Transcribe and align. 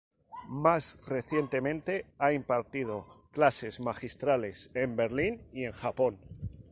Más 0.47 1.07
recientemente 1.07 2.07
ha 2.17 2.33
impartido 2.33 3.05
clases 3.31 3.79
magistrales 3.79 4.71
en 4.73 4.95
Berlín 4.95 5.43
y 5.53 5.65
en 5.65 5.73
Japón. 5.73 6.17